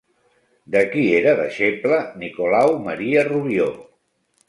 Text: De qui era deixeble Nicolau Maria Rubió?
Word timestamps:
De 0.75 0.81
qui 0.93 1.03
era 1.17 1.35
deixeble 1.41 2.01
Nicolau 2.25 2.77
Maria 2.91 3.31
Rubió? 3.33 3.73